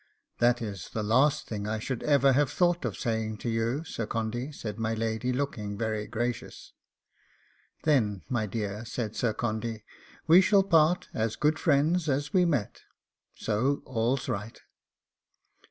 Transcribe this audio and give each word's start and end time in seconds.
'That 0.39 0.63
is 0.63 0.89
the 0.93 1.03
last 1.03 1.45
thing 1.47 1.67
I 1.67 1.77
should 1.77 2.01
ever 2.01 2.33
have 2.33 2.49
thought 2.51 2.85
of 2.85 2.97
saying 2.97 3.35
of 3.35 3.45
you, 3.45 3.83
Sir 3.83 4.07
Condy,' 4.07 4.51
said 4.51 4.79
my 4.79 4.95
lady, 4.95 5.31
looking 5.31 5.77
very 5.77 6.07
gracious. 6.07 6.73
'Then, 7.83 8.23
my 8.27 8.47
dear,' 8.47 8.83
said 8.83 9.15
Sir 9.15 9.31
Condy, 9.31 9.83
'we 10.25 10.41
shall 10.41 10.63
part 10.63 11.07
as 11.13 11.35
good 11.35 11.59
friends 11.59 12.09
as 12.09 12.33
we 12.33 12.45
met; 12.45 12.81
so 13.35 13.83
all's 13.85 14.27
right. 14.27 14.59